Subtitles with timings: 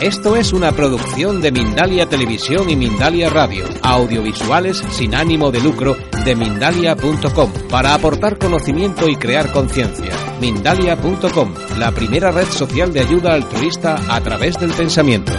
[0.00, 5.96] Esto es una producción de Mindalia Televisión y Mindalia Radio, audiovisuales sin ánimo de lucro
[6.24, 10.12] de mindalia.com, para aportar conocimiento y crear conciencia.
[10.40, 15.32] Mindalia.com, la primera red social de ayuda altruista a través del pensamiento.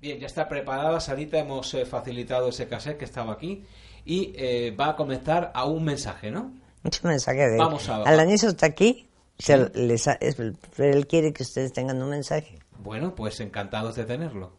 [0.00, 3.64] Bien, ya está preparada Sarita, hemos eh, facilitado ese cassette que estaba aquí
[4.04, 6.52] y eh, va a comenzar a un mensaje, ¿no?
[6.82, 9.08] Un mensaje de Vamos a- Alanizo está aquí,
[9.42, 10.36] se les ha- es-
[10.76, 12.58] pero él quiere que ustedes tengan un mensaje.
[12.78, 14.52] Bueno, pues encantados de tenerlo.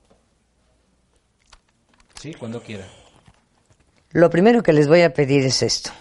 [2.19, 2.85] Sí, cuando quiera.
[4.11, 5.91] Lo primero que les voy a pedir es esto.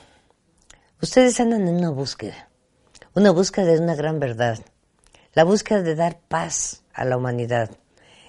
[1.00, 2.48] Ustedes andan en una búsqueda,
[3.14, 4.58] una búsqueda de una gran verdad,
[5.34, 7.70] la búsqueda de dar paz a la humanidad.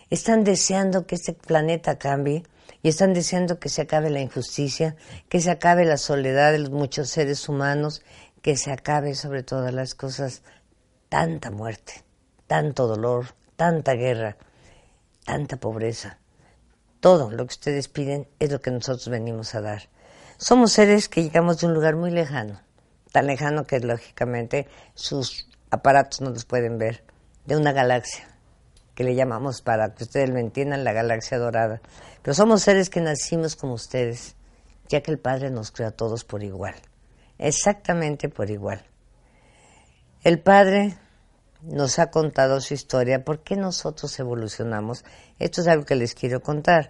[0.10, 2.44] Están deseando que este planeta cambie
[2.82, 4.96] y están deseando que se acabe la injusticia,
[5.30, 8.02] que se acabe la soledad de los muchos seres humanos,
[8.44, 10.44] que se acabe sobre todas las cosas
[11.08, 12.04] tanta muerte,
[12.46, 14.36] tanto dolor, tanta guerra,
[15.26, 16.20] tanta pobreza.
[17.00, 19.84] Todo lo que ustedes piden es lo que nosotros venimos a dar.
[20.38, 22.60] Somos seres que llegamos de un lugar muy lejano,
[23.14, 27.06] tan lejano que lógicamente sus aparatos no los pueden ver,
[27.46, 28.28] de una galaxia
[28.94, 31.82] que le llamamos, para que ustedes lo entiendan, la galaxia dorada.
[32.22, 34.36] Pero somos seres que nacimos como ustedes,
[34.90, 36.76] ya que el Padre nos creó a todos por igual,
[37.44, 38.84] exactamente por igual.
[40.24, 40.98] El Padre
[41.62, 45.04] nos ha contado su historia, por qué nosotros evolucionamos.
[45.40, 46.90] Esto es algo que les quiero contar.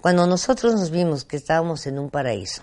[0.00, 2.62] Cuando nosotros nos vimos que estábamos en un paraíso,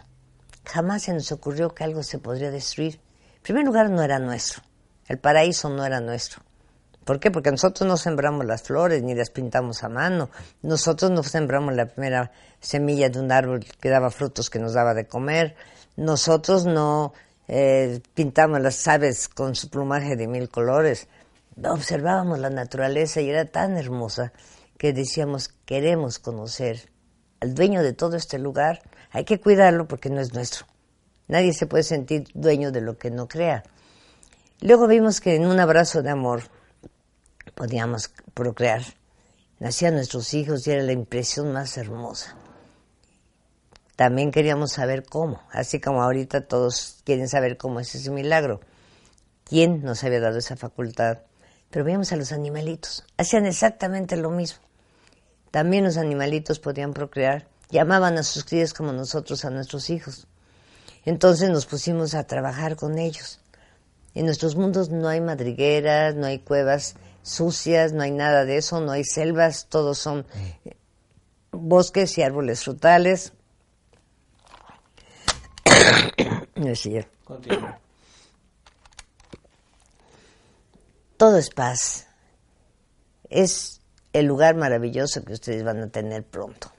[0.65, 2.99] jamás se nos ocurrió que algo se podría destruir.
[3.37, 4.61] En primer lugar, no era nuestro.
[5.07, 6.43] El paraíso no era nuestro.
[7.05, 7.31] ¿Por qué?
[7.31, 10.29] Porque nosotros no sembramos las flores ni las pintamos a mano.
[10.61, 14.93] Nosotros no sembramos la primera semilla de un árbol que daba frutos que nos daba
[14.93, 15.55] de comer.
[15.99, 17.11] Nosotros no
[17.49, 21.09] eh, pintamos las aves con su plumaje de mil colores.
[21.61, 24.31] Observábamos la naturaleza y era tan hermosa
[24.77, 26.89] que decíamos, queremos conocer
[27.41, 28.81] al dueño de todo este lugar.
[29.11, 30.67] Hay que cuidarlo porque no es nuestro.
[31.27, 33.63] Nadie se puede sentir dueño de lo que no crea.
[34.61, 36.43] Luego vimos que en un abrazo de amor
[37.55, 38.83] podíamos procrear.
[39.59, 42.37] Nacían nuestros hijos y era la impresión más hermosa.
[43.99, 48.61] También queríamos saber cómo, así como ahorita todos quieren saber cómo es ese milagro.
[49.43, 51.17] ¿Quién nos había dado esa facultad?
[51.69, 54.61] Pero veíamos a los animalitos, hacían exactamente lo mismo.
[55.51, 60.27] También los animalitos podían procrear, llamaban a sus crías como nosotros a nuestros hijos.
[61.03, 63.41] Entonces nos pusimos a trabajar con ellos.
[64.15, 68.79] En nuestros mundos no hay madrigueras, no hay cuevas sucias, no hay nada de eso,
[68.79, 70.25] no hay selvas, todos son
[70.63, 70.77] eh,
[71.51, 73.33] bosques y árboles frutales.
[77.23, 77.79] Continúa.
[81.17, 82.07] Todo es paz.
[83.29, 83.81] Es
[84.13, 86.71] el lugar maravilloso que ustedes van a tener pronto.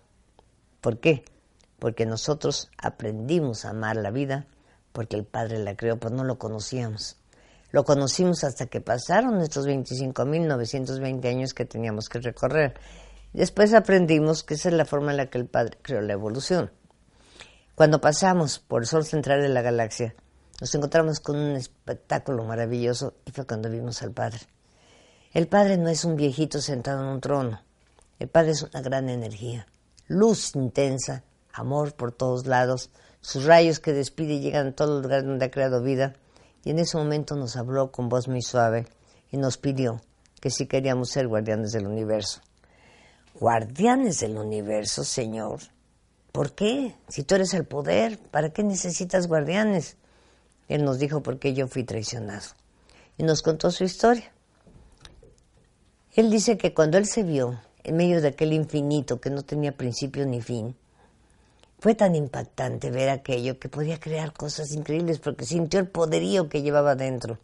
[0.81, 1.25] ¿Por qué?
[1.79, 4.47] Porque nosotros aprendimos a amar la vida,
[4.93, 7.17] porque el Padre la creó, pues no lo conocíamos.
[7.71, 12.75] Lo conocimos hasta que pasaron nuestros 25.920 años que teníamos que recorrer.
[13.33, 16.71] Después aprendimos que esa es la forma en la que el Padre creó la evolución.
[17.81, 20.15] Cuando pasamos por el Sol central de la galaxia,
[20.61, 24.41] nos encontramos con un espectáculo maravilloso y fue cuando vimos al Padre.
[25.33, 27.63] El Padre no es un viejito sentado en un trono.
[28.19, 29.67] El Padre es una gran energía,
[30.09, 31.25] luz intensa,
[31.55, 32.91] amor por todos lados,
[33.23, 36.13] sus rayos que despide llegan a todos los lugares donde ha creado vida.
[36.65, 38.89] Y en ese momento nos habló con voz muy suave
[39.31, 40.03] y nos pidió
[40.39, 42.43] que si queríamos ser guardianes del universo.
[43.37, 45.61] Guardianes del universo, Señor.
[46.33, 46.95] ¿Por qué?
[47.09, 49.97] Si tú eres el poder, ¿para qué necesitas guardianes?
[50.69, 52.47] Él nos dijo porque yo fui traicionado.
[53.19, 54.33] Y nos contó su historia.
[56.13, 59.77] Él dice que cuando él se vio en medio de aquel infinito que no tenía
[59.77, 60.77] principio ni fin,
[61.81, 66.63] fue tan impactante ver aquello que podía crear cosas increíbles porque sintió el poderío que
[66.63, 67.39] llevaba dentro.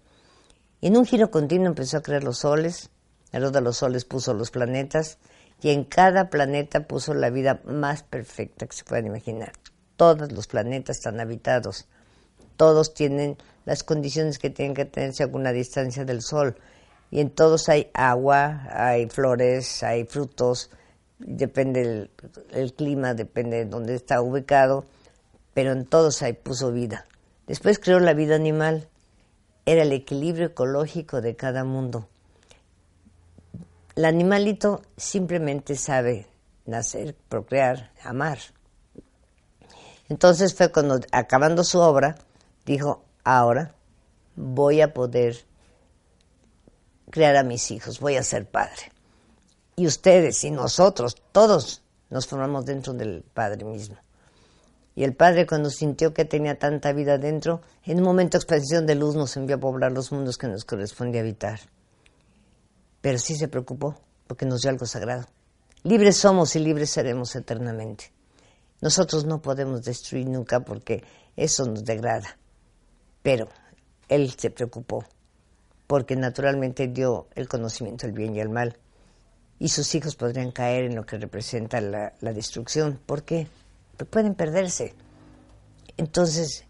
[0.81, 2.91] Y en un giro continuo empezó a crear los soles,
[3.33, 5.19] alrededor de los soles puso los planetas,
[5.63, 9.53] y en cada planeta puso la vida más perfecta que se puedan imaginar.
[9.97, 11.89] Todos los planetas están habitados,
[12.57, 16.57] todos tienen las condiciones que tienen que tener según la distancia del Sol,
[17.11, 20.71] y en todos hay agua, hay flores, hay frutos,
[21.19, 22.11] depende el,
[22.51, 24.85] el clima, depende de dónde está ubicado,
[25.55, 27.07] pero en todos hay puso vida.
[27.47, 28.89] Después creó la vida animal,
[29.65, 32.09] era el equilibrio ecológico de cada mundo.
[33.97, 36.27] El animalito simplemente sabe
[36.67, 38.39] nacer, procrear, amar.
[40.11, 42.17] Entonces fue cuando, acabando su obra,
[42.67, 43.75] dijo, ahora
[44.37, 45.47] voy a poder
[47.11, 48.93] crear a mis hijos, voy a ser padre.
[49.77, 53.97] Y ustedes y nosotros, todos nos formamos dentro del Padre mismo.
[54.95, 58.87] Y el Padre cuando sintió que tenía tanta vida dentro, en un momento de expansión
[58.87, 61.61] de luz nos envió a poblar los mundos que nos correspondía habitar.
[63.07, 63.95] Pero sí se preocupó
[64.27, 65.29] porque nos dio algo sagrado.
[65.85, 68.13] Libres somos y libres seremos eternamente.
[68.81, 71.05] Nosotros no podemos destruir nunca porque
[71.37, 72.37] eso nos degrada.
[73.23, 73.49] Pero
[74.09, 75.05] Él se preocupó
[75.87, 78.77] porque naturalmente dio el conocimiento del bien y el mal.
[79.61, 83.01] Y sus hijos podrían caer en lo que representa la, destrucción.
[83.07, 83.47] ¿Por qué?
[83.93, 84.97] Porque pueden perderse.
[85.97, 86.65] Entonces,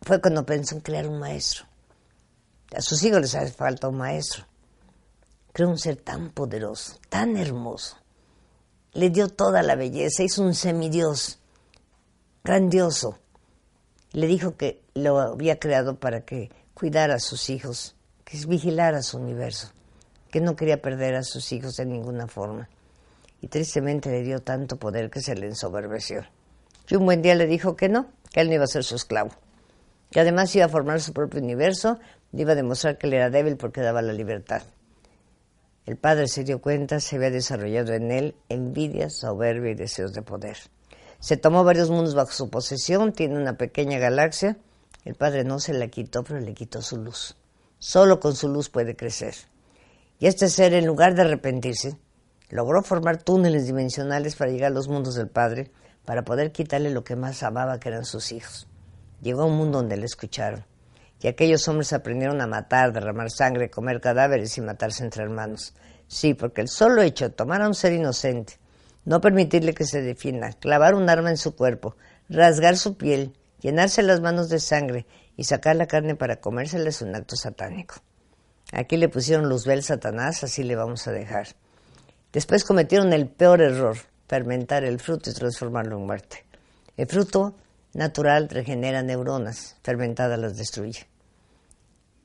[0.00, 1.66] fue cuando pensó en crear un maestro.
[2.74, 4.46] A sus hijos les hace falta un maestro.
[5.52, 7.96] Creó un ser tan poderoso, tan hermoso.
[8.92, 11.38] Le dio toda la belleza, hizo un semidios
[12.44, 13.18] grandioso.
[14.12, 17.94] Le dijo que lo había creado para que cuidar a sus hijos,
[18.24, 19.70] que es vigilar a su universo,
[20.30, 22.68] que no quería perder a sus hijos de ninguna forma.
[23.40, 26.24] Y tristemente le dio tanto poder que se le ensoberbeció.
[26.88, 28.96] Y un buen día le dijo que no, que él no iba a ser su
[28.96, 29.30] esclavo,
[30.10, 31.98] que además iba a formar su propio universo,
[32.32, 34.62] iba a demostrar que él era débil porque daba la libertad.
[35.86, 40.22] El padre se dio cuenta, se había desarrollado en él envidia, soberbia y deseos de
[40.22, 40.56] poder.
[41.20, 44.56] Se tomó varios mundos bajo su posesión, tiene una pequeña galaxia,
[45.04, 47.36] el Padre no se la quitó, pero le quitó su luz.
[47.78, 49.34] Solo con su luz puede crecer.
[50.18, 51.96] Y este ser, en lugar de arrepentirse,
[52.50, 55.70] logró formar túneles dimensionales para llegar a los mundos del Padre,
[56.04, 58.68] para poder quitarle lo que más amaba, que eran sus hijos.
[59.22, 60.64] Llegó a un mundo donde le escucharon.
[61.20, 65.74] Y aquellos hombres aprendieron a matar, derramar sangre, comer cadáveres y matarse entre hermanos.
[66.08, 68.58] Sí, porque el solo hecho de tomar a un ser inocente,
[69.04, 71.96] no permitirle que se defienda, clavar un arma en su cuerpo,
[72.28, 75.06] rasgar su piel, Llenarse las manos de sangre
[75.36, 77.96] y sacar la carne para comérsela es un acto satánico.
[78.72, 81.48] Aquí le pusieron luzbel Satanás, así le vamos a dejar.
[82.32, 86.46] Después cometieron el peor error, fermentar el fruto y transformarlo en muerte.
[86.96, 87.54] El fruto
[87.94, 91.06] natural regenera neuronas, fermentada las destruye.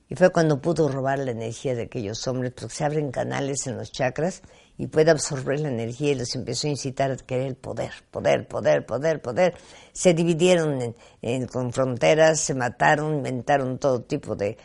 [0.08, 3.76] Y fue cuando pudo robar la energía de aquellos hombres, porque se abren canales en
[3.76, 4.42] los chakras
[4.78, 8.86] y puede absorber la energía y los empezó a incitar a querer poder, poder, poder,
[8.86, 9.54] poder, poder.
[9.92, 14.56] Se dividieron en, con fronteras, se mataron, inventaron todo tipo de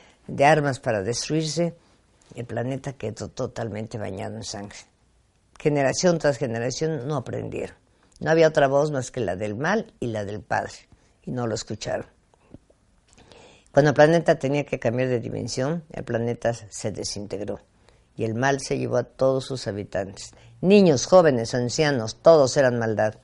[0.43, 1.75] armas para destruirse.
[2.35, 4.77] El planeta quedó totalmente bañado en sangre.
[5.59, 7.75] Generación tras generación no aprendieron.
[8.19, 10.73] No había otra voz más que la del mal y la del Padre,
[11.23, 12.05] y no lo escucharon.
[13.71, 17.61] Cuando el planeta tenía que cambiar de dimensión, el planeta se desintegró
[18.17, 20.31] y el mal se llevó a todos sus habitantes.
[20.59, 23.15] Niños, jóvenes, ancianos, todos eran maldad.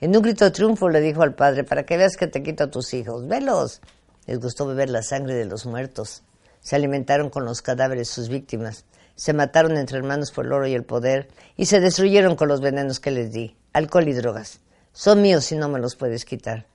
[0.00, 2.64] En un grito de triunfo le dijo al padre, para que veas que te quito
[2.64, 3.80] a tus hijos, velos.
[4.26, 6.22] Les gustó beber la sangre de los muertos.
[6.60, 8.84] Se alimentaron con los cadáveres sus víctimas.
[9.14, 12.60] Se mataron entre hermanos por el oro y el poder y se destruyeron con los
[12.60, 14.60] venenos que les di, alcohol y drogas.
[14.92, 16.66] Son míos y no me los puedes quitar.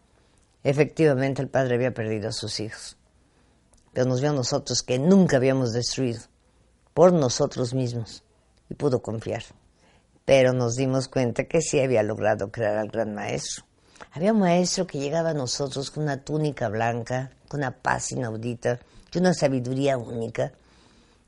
[0.64, 2.98] Efectivamente, el padre había perdido a sus hijos.
[3.94, 6.22] Pero nos vio a nosotros que nunca habíamos destruido
[6.94, 8.24] por nosotros mismos
[8.70, 9.44] y pudo confiar.
[10.24, 13.66] Pero nos dimos cuenta que sí había logrado crear al gran maestro.
[14.12, 18.80] Había un maestro que llegaba a nosotros con una túnica blanca, con una paz inaudita,
[19.14, 20.54] y una sabiduría única,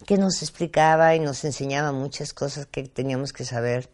[0.06, 3.90] que nos explicaba y nos enseñaba muchas cosas que teníamos que saber.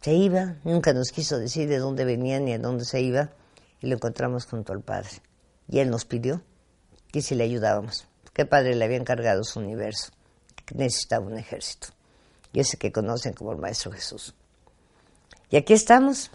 [0.00, 3.30] Se iba, nunca nos quiso decir de dónde venía ni a dónde se iba,
[3.80, 5.10] y lo encontramos junto al Padre.
[5.68, 6.42] Y él nos pidió
[7.12, 10.12] que si le ayudábamos, que el Padre le había encargado su universo
[10.74, 11.88] necesitaba un ejército.
[12.52, 14.34] Y ese que conocen como el Maestro Jesús.
[15.50, 16.30] Y aquí estamos.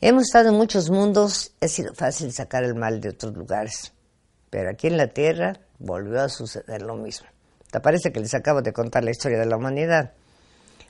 [0.00, 3.92] Hemos estado en muchos mundos, ha sido fácil sacar el mal de otros lugares,
[4.48, 7.26] pero aquí en la Tierra volvió a suceder lo mismo.
[7.72, 10.12] Te parece que les acabo de contar la historia de la humanidad.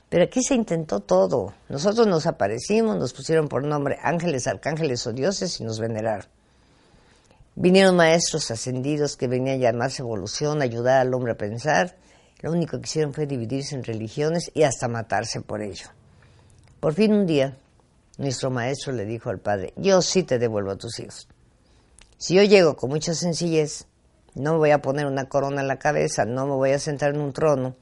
[0.09, 1.53] Pero aquí se intentó todo.
[1.69, 6.25] Nosotros nos aparecimos, nos pusieron por nombre ángeles, arcángeles o dioses y nos veneraron.
[7.55, 11.95] Vinieron maestros ascendidos que venían a llamarse evolución, ayudar al hombre a pensar,
[12.41, 15.87] lo único que hicieron fue dividirse en religiones y hasta matarse por ello.
[16.79, 17.57] Por fin un día,
[18.17, 21.27] nuestro maestro le dijo al padre, yo sí te devuelvo a tus hijos.
[22.17, 23.85] Si yo llego con mucha sencillez,
[24.35, 27.13] no me voy a poner una corona en la cabeza, no me voy a sentar
[27.13, 27.75] en un trono,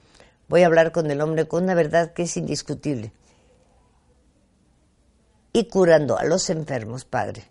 [0.48, 3.12] voy a hablar con el hombre con una verdad que es indiscutible.
[5.54, 7.44] Y curando a los enfermos, Padre,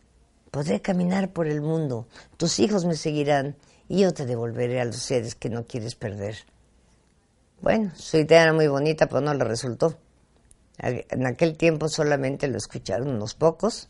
[0.50, 3.56] podré caminar por el mundo, tus hijos me seguirán
[3.88, 6.36] y yo te devolveré a los seres que no quieres perder.
[7.60, 9.96] Bueno, su idea era muy bonita, pero no le resultó.
[10.78, 13.88] En aquel tiempo solamente lo escucharon unos pocos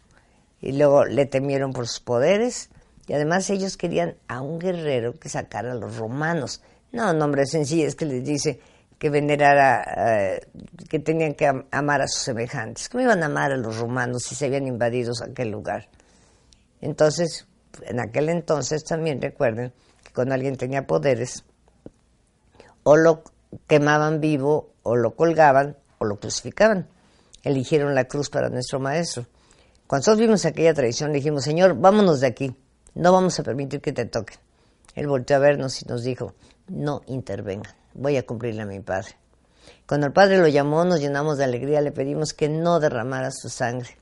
[0.61, 2.71] y luego le temieron por sus poderes
[3.09, 6.63] y además ellos querían a un guerrero que sacara a los romanos.
[6.93, 8.61] No, nombres sencillos que les dice
[8.99, 10.41] que venerara, eh,
[10.89, 12.89] que tenían que amar a sus semejantes.
[12.89, 15.89] ¿Cómo iban a amar a los romanos si se habían invadido aquel lugar?
[16.81, 17.47] Entonces,
[17.83, 19.73] en aquel entonces también recuerden
[20.03, 21.45] que cuando alguien tenía poderes,
[22.83, 23.23] o lo
[23.67, 26.89] quemaban vivo, o lo colgaban, o lo crucificaban.
[27.43, 29.27] Eligieron la cruz para nuestro maestro.
[29.87, 32.57] Cuando nosotros vimos aquella tradición, le dijimos, Señor, vámonos de aquí,
[32.95, 34.39] no vamos a permitir que te toquen.
[34.95, 36.35] Él volteó a vernos y nos dijo,
[36.69, 39.17] no intervengan, voy a cumplirle a mi Padre.
[39.87, 43.49] Cuando el Padre lo llamó, nos llenamos de alegría, le pedimos que no derramara su
[43.49, 43.97] sangre.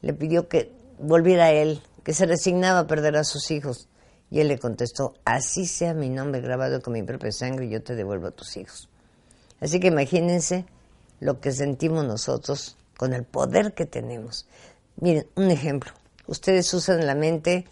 [0.00, 3.88] Le pidió que volviera a Él, que se resignaba a perder a sus hijos.
[4.30, 7.94] Y Él le contestó, así sea mi nombre grabado con mi propia sangre, yo te
[7.94, 8.88] devuelvo a tus hijos.
[9.60, 10.66] Así que imagínense
[11.20, 14.46] lo que sentimos nosotros con el poder que tenemos.
[14.96, 15.92] Miren, un ejemplo.
[16.26, 17.66] Ustedes usan la mente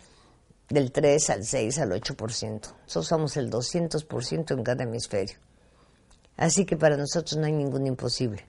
[0.69, 2.17] del 3 al 6 al 8%.
[2.17, 5.39] Nosotros somos el 200% en cada hemisferio.
[6.37, 8.45] Así que para nosotros no hay ningún imposible.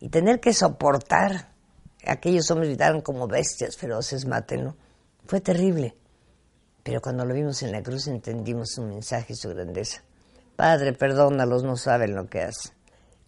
[0.00, 1.50] Y tener que soportar,
[2.06, 4.76] aquellos hombres gritaron como bestias feroces, mátenlo,
[5.26, 5.96] fue terrible.
[6.82, 10.02] Pero cuando lo vimos en la cruz entendimos su mensaje y su grandeza.
[10.56, 12.72] Padre, perdónalos, no saben lo que hacen.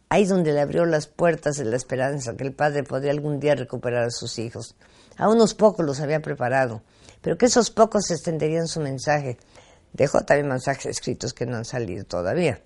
[0.09, 3.55] Ahí donde le abrió las puertas de la esperanza que el Padre podría algún día
[3.55, 4.77] recuperar a sus hijos.
[5.17, 6.83] A unos pocos los había preparado
[7.27, 9.37] pero que esos pocos extenderían su mensaje.
[9.93, 12.61] Dejó también mensajes escritos que no han salido todavía,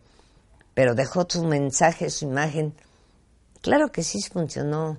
[0.74, 2.74] pero dejó su mensaje, su imagen.
[3.62, 4.98] Claro que sí funcionó,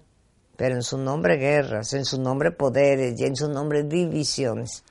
[0.57, 4.83] pero en su nombre guerras, en su nombre poderes y en su nombre divisiones.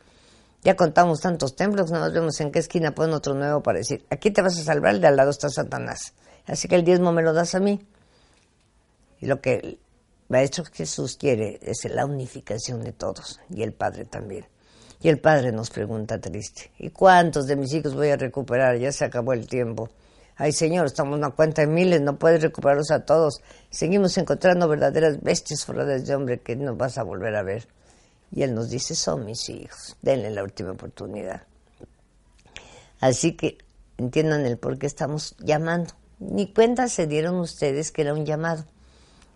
[0.62, 4.04] Ya contamos tantos templos, nada más vemos en qué esquina ponen otro nuevo para decir,
[4.10, 6.12] aquí te vas a salvar, de al lado está Satanás.
[6.46, 7.80] Así que el diezmo me lo das a mí.
[9.20, 9.78] Y lo que el
[10.28, 14.46] Maestro Jesús quiere es la unificación de todos, y el Padre también.
[15.02, 18.76] Y el padre nos pregunta triste, ¿y cuántos de mis hijos voy a recuperar?
[18.76, 19.88] Ya se acabó el tiempo.
[20.36, 23.40] Ay Señor, estamos una cuenta de miles, no puedes recuperarlos a todos.
[23.70, 27.68] Seguimos encontrando verdaderas bestias fuera de hombre que no vas a volver a ver.
[28.32, 31.42] Y Él nos dice, son mis hijos, denle la última oportunidad.
[33.00, 33.58] Así que
[33.98, 35.94] entiendan el por qué estamos llamando.
[36.18, 38.64] Ni cuenta se dieron ustedes que era un llamado.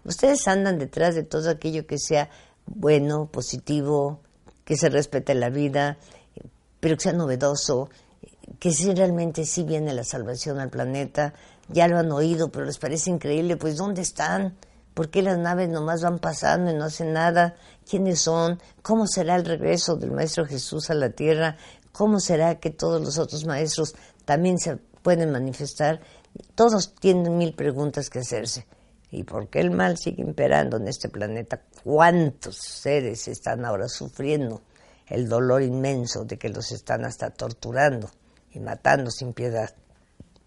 [0.05, 2.29] Ustedes andan detrás de todo aquello que sea
[2.67, 4.21] bueno, positivo,
[4.65, 5.99] que se respete la vida,
[6.81, 7.89] pero que sea novedoso,
[8.59, 11.35] que si realmente sí viene la salvación al planeta.
[11.69, 14.57] Ya lo han oído, pero les parece increíble, pues ¿dónde están?
[14.93, 17.57] ¿Por qué las naves nomás van pasando y no hacen nada?
[17.89, 18.61] ¿Quiénes son?
[18.83, 21.57] ¿Cómo será el regreso del Maestro Jesús a la tierra?
[21.91, 26.01] ¿Cómo será que todos los otros maestros también se pueden manifestar?
[26.55, 28.67] Todos tienen mil preguntas que hacerse.
[29.11, 31.63] ¿Y por qué el mal sigue imperando en este planeta?
[31.83, 34.63] ¿Cuántos seres están ahora sufriendo
[35.07, 38.11] el dolor inmenso de que los están hasta torturando
[38.54, 39.75] y matando sin piedad?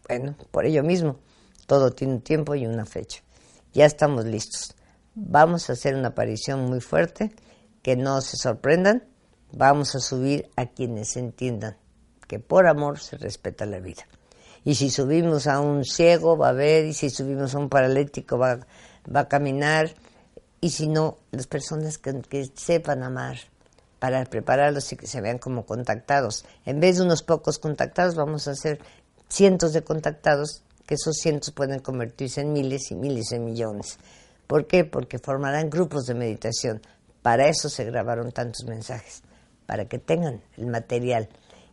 [0.08, 1.20] Bueno, por ello mismo,
[1.66, 3.22] todo tiene un tiempo y una fecha.
[3.74, 4.76] Ya estamos listos.
[5.16, 7.32] Vamos a hacer una aparición muy fuerte,
[7.82, 9.04] que no se sorprendan.
[9.52, 11.78] Vamos a subir a quienes entiendan
[12.28, 14.08] que por amor se respeta la vida.
[14.64, 18.38] Y si subimos a un ciego va a ver, y si subimos a un paralítico
[18.38, 18.60] va,
[19.14, 19.92] va a caminar,
[20.60, 23.38] y si no, las personas que, que sepan amar
[24.00, 26.46] para prepararlos y que se vean como contactados.
[26.66, 28.80] En vez de unos pocos contactados, vamos a hacer
[29.30, 33.98] cientos de contactados, que esos cientos pueden convertirse en miles y miles de millones.
[34.48, 34.86] ¿Por qué?
[34.86, 36.82] Porque formarán grupos de meditación.
[37.22, 39.24] Para eso se grabaron tantos mensajes,
[39.66, 41.28] para que tengan el material.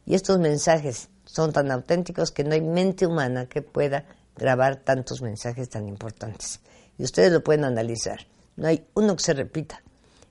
[0.06, 4.04] Y estos mensajes son tan auténticos que no hay mente humana que pueda
[4.36, 6.60] grabar tantos mensajes tan importantes.
[6.98, 8.26] Y ustedes lo pueden analizar.
[8.56, 9.82] No hay uno que se repita,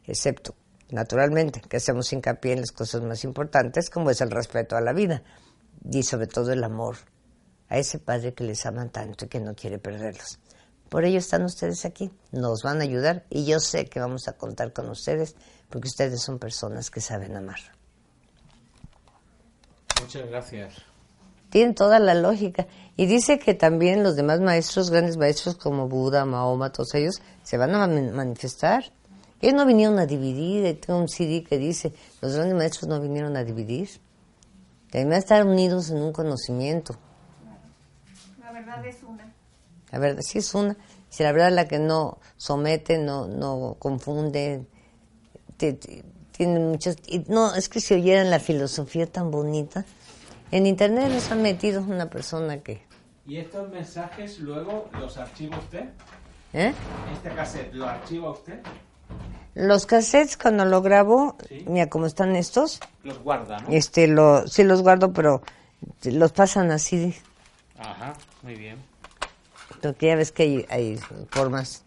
[0.05, 0.55] excepto,
[0.93, 4.93] naturalmente, que hacemos hincapié en las cosas más importantes, como es el respeto a la
[4.93, 5.23] vida
[5.91, 6.95] y sobre todo el amor
[7.67, 10.39] a ese padre que les ama tanto y que no quiere perderlos.
[10.89, 14.33] Por ello están ustedes aquí, nos van a ayudar y yo sé que vamos a
[14.33, 15.35] contar con ustedes
[15.69, 17.59] porque ustedes son personas que saben amar.
[19.99, 20.93] Muchas gracias
[21.53, 22.65] tiene toda la lógica.
[22.97, 27.57] Y dice que también los demás maestros, grandes maestros como Buda, Mahoma, todos ellos, se
[27.57, 28.85] van a manifestar.
[29.43, 33.35] Ellos no vinieron a dividir, tengo un CD que dice, los grandes maestros no vinieron
[33.35, 33.89] a dividir.
[34.89, 36.95] Deben estar unidos en un conocimiento.
[38.39, 39.33] La verdad es una.
[39.91, 40.77] La verdad sí es una.
[41.09, 44.65] Si la verdad es la que no somete, no, no confunde,
[45.57, 46.95] tiene muchas...
[47.27, 49.83] no, es que si oyeran la filosofía tan bonita,
[50.51, 52.81] en internet nos han metido una persona que...
[53.27, 55.89] ¿Y estos mensajes luego los archiva usted?
[56.53, 56.73] ¿Eh?
[57.11, 58.61] ¿Este cassette lo archiva usted?
[59.55, 62.79] Los cassettes cuando lo grabo, mira cómo están estos.
[63.03, 63.69] Los guarda, ¿no?
[63.69, 65.41] Este, lo, sí los guardo, pero
[66.03, 67.15] los pasan así
[67.77, 68.77] Ajá, muy bien.
[69.81, 71.83] Porque ya ves que hay, hay formas.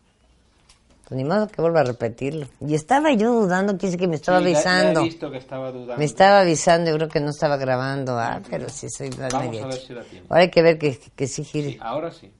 [1.09, 2.47] Pues ni modo que vuelva a repetirlo.
[2.61, 5.01] Y estaba yo dudando, quise que me estaba Sí, ya- ya avisando.
[5.01, 5.97] he visto que estaba dudando.
[5.97, 8.19] Me estaba avisando, yo creo que no estaba grabando.
[8.19, 10.33] Ah, pero sí soy más Vamos media a ver ch- si da tiempo.
[10.35, 11.71] Ahora hay que ver que, que sí gire.
[11.71, 12.31] Sí, ahora sí.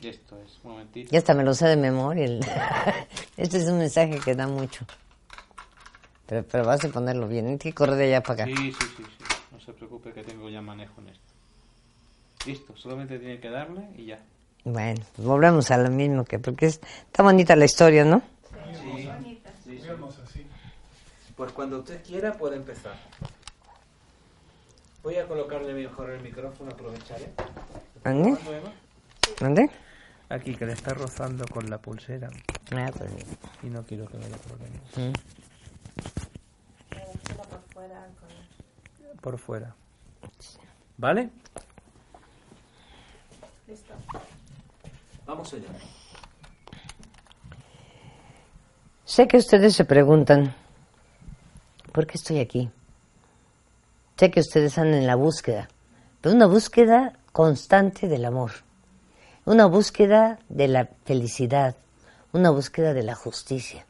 [0.00, 1.10] Y esto es, un momentito.
[1.10, 2.26] Ya hasta me lo sé de memoria.
[3.36, 4.84] este es un mensaje que da mucho.
[6.26, 7.44] Pero, pero vas a ponerlo bien.
[7.44, 8.46] Tienes que correr de allá para acá.
[8.46, 9.24] Sí, sí, sí, sí.
[9.50, 11.24] No se preocupe que tengo ya manejo en esto.
[12.46, 14.18] Listo, solamente tiene que darle y ya.
[14.64, 18.22] Bueno, pues volvemos a lo mismo que porque es, está bonita la historia, ¿no?
[18.72, 19.08] Sí,
[19.64, 20.46] sí.
[21.36, 22.96] Pues cuando usted quiera puede empezar.
[25.02, 27.30] Voy a colocarle mejor el micrófono, aprovecharé.
[28.04, 28.36] ¿Dónde?
[29.40, 29.70] ¿Dónde?
[30.30, 32.28] Aquí, que le está rozando con la pulsera
[32.72, 33.10] Ah, pues,
[33.62, 35.14] y no quiero que me haya problemas.
[39.22, 39.74] Por fuera.
[40.98, 41.30] ¿Vale?
[43.66, 43.94] Listo.
[45.26, 45.68] Vamos allá.
[49.04, 50.54] Sé que ustedes se preguntan,
[51.92, 52.70] ¿por qué estoy aquí?
[54.16, 55.68] Sé que ustedes andan en la búsqueda,
[56.20, 58.50] pero una búsqueda constante del amor,
[59.48, 61.74] una búsqueda de la felicidad,
[62.34, 63.86] una búsqueda de la justicia.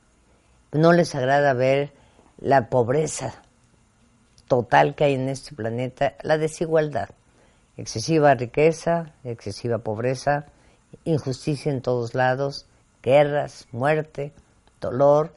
[0.70, 1.92] No les agrada ver
[2.38, 3.42] la pobreza
[4.46, 7.08] total que hay en este planeta, la desigualdad,
[7.76, 10.46] excesiva riqueza, excesiva pobreza,
[11.02, 12.66] injusticia en todos lados,
[13.02, 14.32] guerras, muerte,
[14.80, 15.34] dolor,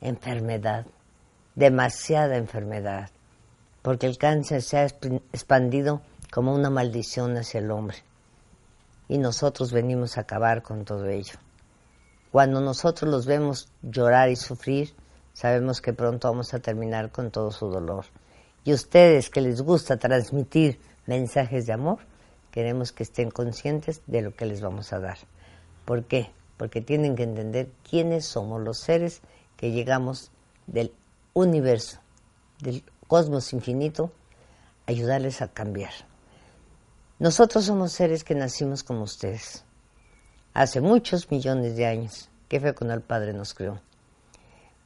[0.00, 0.86] enfermedad,
[1.56, 3.10] demasiada enfermedad,
[3.82, 6.00] porque el cáncer se ha exp- expandido
[6.32, 7.98] como una maldición hacia el hombre
[9.12, 11.34] y nosotros venimos a acabar con todo ello.
[12.30, 14.94] Cuando nosotros los vemos llorar y sufrir,
[15.34, 18.06] sabemos que pronto vamos a terminar con todo su dolor.
[18.64, 21.98] Y ustedes que les gusta transmitir mensajes de amor,
[22.50, 25.18] queremos que estén conscientes de lo que les vamos a dar.
[25.84, 26.30] ¿Por qué?
[26.56, 29.20] Porque tienen que entender quiénes somos los seres
[29.58, 30.30] que llegamos
[30.66, 30.90] del
[31.34, 32.00] universo,
[32.60, 34.10] del cosmos infinito,
[34.86, 35.92] a ayudarles a cambiar.
[37.22, 39.64] Nosotros somos seres que nacimos como ustedes
[40.54, 43.80] hace muchos millones de años, que fue cuando el Padre nos creó.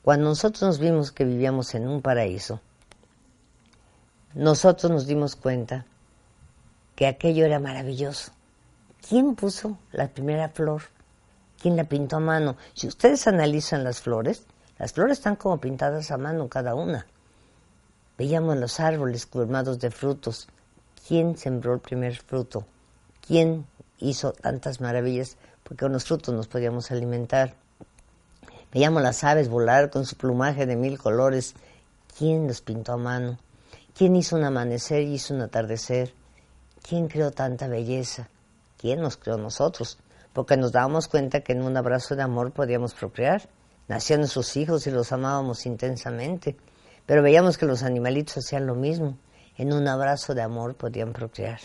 [0.03, 2.61] Cuando nosotros nos vimos que vivíamos en un paraíso,
[4.35, 5.87] nosotros nos dimos cuenta
[6.95, 8.33] que aquello era maravilloso.
[9.09, 10.83] ¿Quién puso la primera flor?
[11.59, 12.59] ¿Quién la pintó a mano?
[12.75, 14.45] Si ustedes analizan las flores,
[14.79, 17.07] las flores están como pintadas a mano cada una.
[18.19, 20.49] Veíamos los árboles colmados de frutos.
[21.07, 22.67] ¿Quién sembró el primer fruto?
[23.25, 23.65] ¿Quién
[23.99, 25.37] hizo tantas maravillas?
[25.63, 27.55] Porque con los frutos nos podíamos alimentar.
[28.73, 31.55] Veíamos las aves volar con su plumaje de mil colores.
[32.19, 33.39] ¿Quién los pintó a mano?
[33.97, 36.13] ¿Quién hizo un amanecer y hizo un atardecer?
[36.83, 38.29] ¿Quién creó tanta belleza?
[38.77, 39.99] ¿Quién nos creó nosotros?
[40.33, 43.49] Porque nos dábamos cuenta que en un abrazo de amor podíamos procrear.
[43.87, 46.57] Nacían nuestros hijos y los amábamos intensamente.
[47.07, 49.17] Pero veíamos que los animalitos hacían lo mismo.
[49.59, 51.61] En un abrazo de amor podían procrear.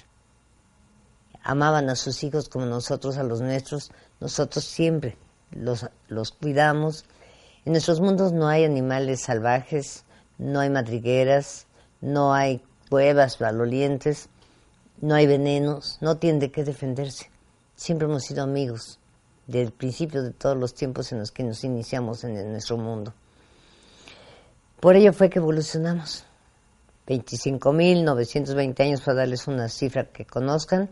[1.44, 3.92] Amaban a sus hijos como nosotros a los nuestros.
[4.20, 5.18] Nosotros siempre
[5.52, 7.06] los, los cuidamos.
[7.66, 10.06] En nuestros mundos no hay animales salvajes,
[10.38, 11.68] no hay madrigueras,
[12.00, 14.30] no hay cuevas malolientes,
[15.02, 17.30] no hay venenos, no tienen de qué defenderse.
[17.76, 19.00] Siempre hemos sido amigos
[19.48, 23.14] desde el principio de todos los tiempos en los que nos iniciamos en nuestro mundo.
[24.80, 26.26] Por ello fue que evolucionamos.
[27.12, 30.90] 25.920 años para darles una cifra que conozcan,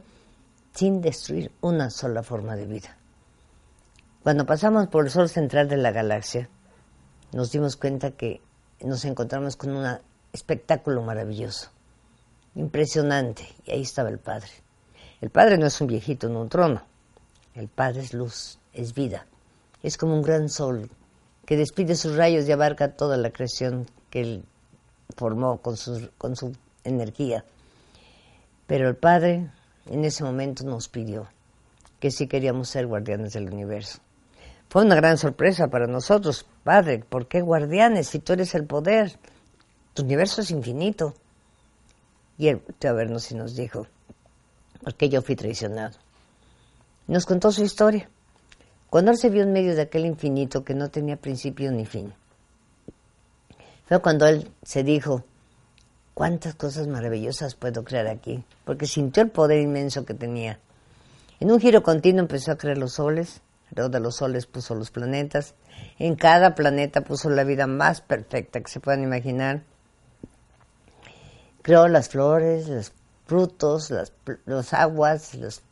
[0.74, 2.98] sin destruir una sola forma de vida.
[4.22, 6.50] Cuando pasamos por el sol central de la galaxia,
[7.32, 8.42] nos dimos cuenta que
[8.82, 9.98] nos encontramos con un
[10.34, 11.70] espectáculo maravilloso,
[12.56, 14.50] impresionante, y ahí estaba el Padre.
[15.22, 16.84] El Padre no es un viejito en un trono,
[17.56, 19.26] el Padre es luz, es vida,
[19.84, 20.90] es como un gran sol
[21.46, 24.46] que despide sus rayos y abarca toda la creación que Él
[25.16, 27.44] formó con su, con su energía.
[28.68, 29.50] Pero el Padre
[29.88, 31.28] en ese momento nos pidió
[32.00, 34.00] que sí queríamos ser guardianes del universo.
[34.70, 36.46] Fue una gran sorpresa para nosotros.
[36.64, 39.18] Padre, ¿por qué guardianes si tú eres el poder?
[39.94, 41.16] Tu universo es infinito.
[42.38, 43.88] Y él volteó a vernos y nos dijo,
[44.84, 45.98] porque yo fui traicionado.
[47.08, 48.10] Nos contó su historia.
[48.90, 52.14] Cuando él se vio en medio de aquel infinito que no tenía principio ni fin.
[53.90, 55.24] Fue cuando él se dijo,
[56.14, 60.60] cuántas cosas maravillosas puedo crear aquí, porque sintió el poder inmenso que tenía.
[61.40, 64.92] En un giro continuo empezó a crear los soles, alrededor de los soles puso los
[64.92, 65.56] planetas,
[65.98, 69.64] en cada planeta puso la vida más perfecta que se puedan imaginar.
[71.64, 72.94] Creó las flores, las
[73.26, 74.14] frutos, las,
[74.46, 75.64] los aguas, los,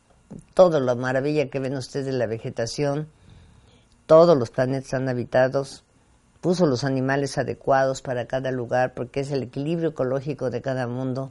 [0.54, 3.06] todo la maravilla que ven ustedes de la vegetación,
[4.06, 5.84] todos los planetas están habitados,
[6.40, 11.30] puso los animales adecuados para cada lugar porque es el equilibrio ecológico de cada mundo.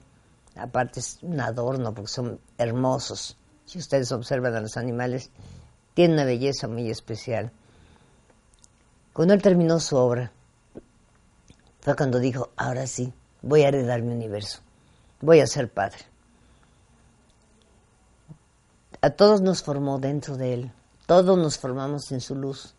[0.55, 3.37] Aparte es un adorno porque son hermosos.
[3.65, 5.29] Si ustedes observan a los animales,
[5.93, 7.51] tienen una belleza muy especial.
[9.13, 10.31] Cuando él terminó su obra,
[11.81, 14.59] fue cuando dijo, ahora sí, voy a heredar mi universo,
[15.21, 15.99] voy a ser padre.
[19.01, 20.71] A todos nos formó dentro de él,
[21.05, 22.75] todos nos formamos en su luz.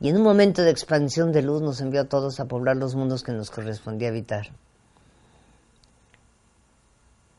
[0.00, 2.94] Y en un momento de expansión de luz nos envió a todos a poblar los
[2.94, 4.48] mundos que nos correspondía habitar.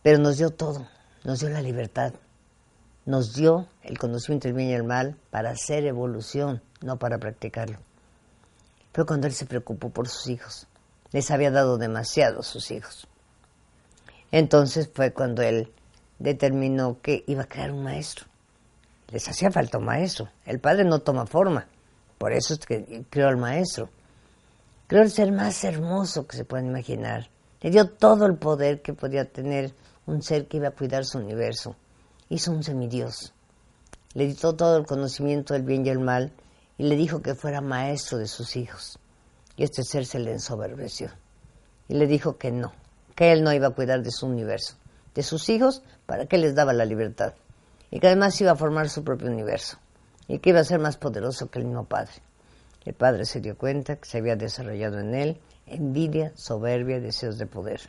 [0.01, 0.87] Pero nos dio todo,
[1.23, 2.13] nos dio la libertad,
[3.05, 7.79] nos dio el conocimiento del bien y el mal para hacer evolución, no para practicarlo.
[8.93, 10.67] Fue cuando él se preocupó por sus hijos.
[11.11, 13.07] Les había dado demasiado a sus hijos.
[14.31, 15.71] Entonces fue cuando él
[16.19, 18.25] determinó que iba a crear un maestro.
[19.11, 20.29] Les hacía falta un maestro.
[20.45, 21.67] El padre no toma forma.
[22.17, 23.89] Por eso es que creó al maestro.
[24.87, 27.29] Creó el ser más hermoso que se puede imaginar.
[27.61, 29.73] Le dio todo el poder que podía tener
[30.05, 31.75] un ser que iba a cuidar su universo.
[32.29, 33.33] Hizo un semidios.
[34.13, 36.31] Le dio todo el conocimiento del bien y el mal
[36.77, 38.99] y le dijo que fuera maestro de sus hijos.
[39.57, 41.09] Y este ser se le ensoberbeció.
[41.87, 42.73] Y le dijo que no,
[43.15, 44.75] que él no iba a cuidar de su universo,
[45.13, 47.33] de sus hijos, para que les daba la libertad.
[47.91, 49.77] Y que además iba a formar su propio universo
[50.27, 52.13] y que iba a ser más poderoso que el mismo padre.
[52.85, 57.47] El padre se dio cuenta que se había desarrollado en él envidia, soberbia, deseos de
[57.47, 57.81] poder.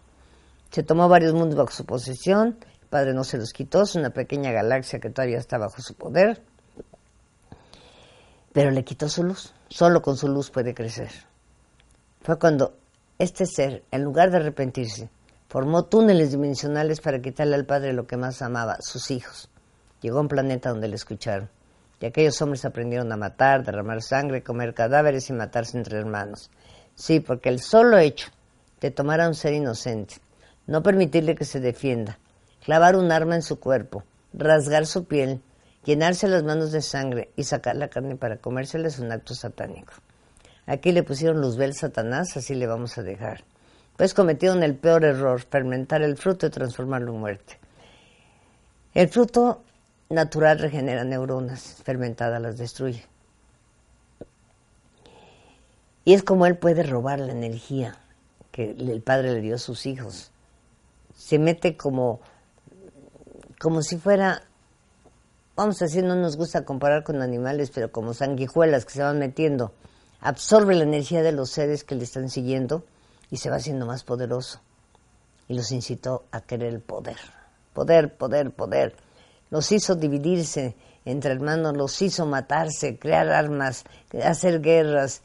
[0.71, 4.11] Se tomó varios mundos bajo su posesión, el padre no se los quitó, es una
[4.11, 6.43] pequeña galaxia que todavía está bajo su poder,
[8.53, 11.11] pero le quitó su luz, solo con su luz puede crecer.
[12.23, 12.75] Fue cuando
[13.19, 15.11] este ser, en lugar de arrepentirse,
[15.49, 19.49] formó túneles dimensionales para quitarle al padre lo que más amaba, sus hijos.
[20.01, 21.51] Llegó a un planeta donde le escucharon
[22.01, 26.51] y aquellos hombres aprendieron a matar, derramar sangre, comer cadáveres y matarse entre hermanos.
[26.95, 28.29] Sí, porque el solo hecho
[28.81, 30.17] de tomar a un ser inocente,
[30.67, 32.19] no permitirle que se defienda,
[32.65, 35.41] clavar un arma en su cuerpo, rasgar su piel,
[35.85, 39.95] llenarse las manos de sangre y sacar la carne para comérsela es un acto satánico.
[40.67, 43.45] Aquí le pusieron luzbel Satanás, así le vamos a dejar.
[43.97, 47.59] Pues cometieron el peor error, fermentar el fruto y transformarlo en muerte.
[48.93, 49.63] El fruto
[50.09, 53.05] natural regenera neuronas, fermentada las destruye.
[56.05, 57.99] Y es como él puede robar la energía
[58.53, 60.31] que el padre le dio a sus hijos.
[61.15, 62.21] Se mete como,
[63.59, 64.45] como si fuera,
[65.57, 69.19] vamos a decir, no nos gusta comparar con animales, pero como sanguijuelas que se van
[69.19, 69.73] metiendo.
[70.21, 72.85] Absorbe la energía de los seres que le están siguiendo
[73.31, 74.61] y se va haciendo más poderoso.
[75.49, 77.19] Y los incitó a querer el poder.
[77.75, 78.95] Poder, poder, poder
[79.51, 83.85] los hizo dividirse entre hermanos, los hizo matarse, crear armas,
[84.25, 85.23] hacer guerras.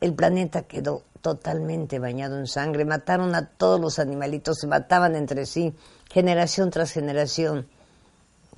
[0.00, 5.46] El planeta quedó totalmente bañado en sangre, mataron a todos los animalitos, se mataban entre
[5.46, 5.74] sí,
[6.10, 7.68] generación tras generación.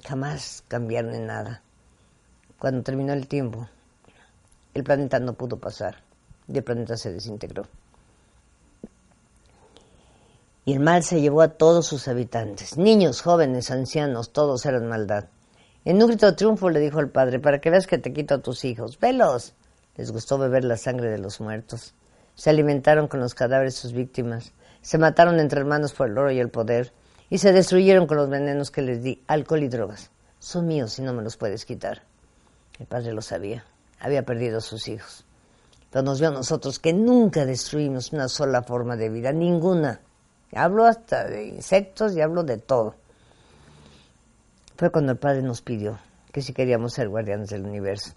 [0.05, 1.63] Jamás cambiaron en nada.
[2.59, 3.69] Cuando terminó el tiempo,
[4.73, 6.03] el planeta no pudo pasar
[6.49, 7.65] y el planeta se desintegró
[10.69, 15.25] y el mal se llevó a todos sus habitantes, niños, jóvenes, ancianos, todos eran maldad.
[15.87, 18.35] En un grito de triunfo le dijo al padre, para que veas que te quito
[18.35, 19.55] a tus hijos, velos.
[19.97, 21.95] Les gustó beber la sangre de los muertos.
[22.35, 24.53] Se alimentaron con los cadáveres de sus víctimas.
[24.83, 26.93] Se mataron entre hermanos por el oro y el poder.
[27.31, 30.11] Y se destruyeron con los venenos que les di, alcohol y drogas.
[30.39, 32.03] Son míos y no me los puedes quitar.
[32.79, 33.65] El padre lo sabía.
[34.01, 35.25] Había perdido a sus hijos.
[35.89, 40.03] Pero nos vio a nosotros que nunca destruimos una sola forma de vida, ninguna.
[40.55, 42.95] Hablo hasta de insectos y hablo de todo.
[44.77, 45.99] Fue cuando el Padre nos pidió
[46.33, 48.13] que si queríamos ser guardianes del universo.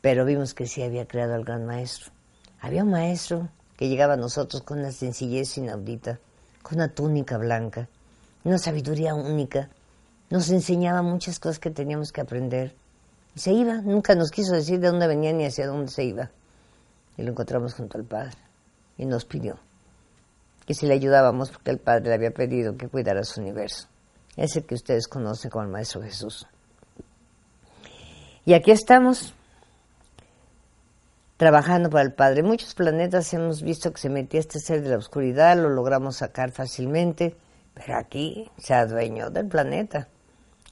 [0.00, 2.12] Pero vimos que sí había creado al gran maestro.
[2.60, 6.18] Había un maestro que llegaba a nosotros con una sencillez inaudita,
[6.62, 7.88] con una túnica blanca,
[8.44, 9.70] una sabiduría única.
[10.30, 12.74] Nos enseñaba muchas cosas que teníamos que aprender.
[13.34, 16.30] Y se iba, nunca nos quiso decir de dónde venía ni hacia dónde se iba.
[17.16, 18.36] Y lo encontramos junto al Padre.
[18.96, 19.58] Y nos pidió
[20.68, 23.88] que si le ayudábamos porque el Padre le había pedido que cuidara su universo.
[24.36, 26.46] Ese que ustedes conocen como el Maestro Jesús.
[28.44, 29.32] Y aquí estamos,
[31.38, 32.42] trabajando para el Padre.
[32.42, 36.50] Muchos planetas hemos visto que se metía este ser de la oscuridad, lo logramos sacar
[36.50, 37.34] fácilmente,
[37.72, 40.08] pero aquí se adueñó del planeta.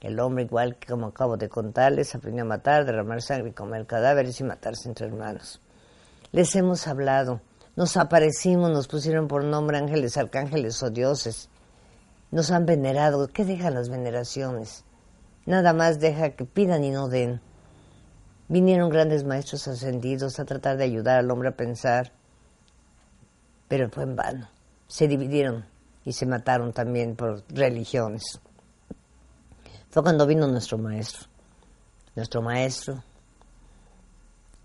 [0.01, 4.39] El hombre, igual que como acabo de contarles, aprendió a matar, derramar sangre, comer cadáveres
[4.41, 5.59] y matarse entre hermanos.
[6.31, 7.41] Les hemos hablado
[7.77, 11.47] nos aparecimos, nos pusieron por nombre ángeles, arcángeles o dioses.
[12.31, 13.27] nos han venerado.
[13.27, 14.83] ¿Qué dejan las veneraciones?
[15.45, 17.39] Nada más deja que pidan y no den.
[18.49, 22.11] Vinieron grandes maestros ascendidos a tratar de ayudar al hombre a pensar,
[23.67, 24.49] pero fue en vano.
[24.87, 25.65] Se dividieron
[26.03, 28.41] y se mataron también por religiones.
[29.91, 31.27] Fue cuando vino nuestro maestro,
[32.15, 33.03] nuestro maestro,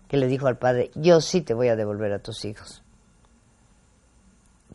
[0.07, 2.82] que le dijo al padre, yo sí te voy a devolver a tus hijos.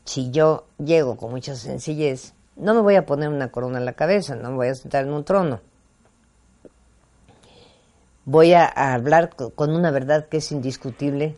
[0.08, 3.92] Si yo llego con mucha sencillez, no me voy a poner una corona en la
[3.92, 5.60] cabeza, no me voy a sentar en un trono.
[8.24, 11.36] Voy a, hablar con una verdad que es indiscutible.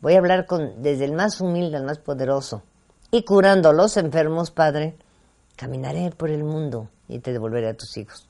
[0.00, 2.64] Voy a hablar desde el más humilde al más poderoso.
[3.12, 4.96] Y curando a los enfermos, Padre,
[5.54, 8.28] caminaré por el mundo y te devolveré a tus hijos.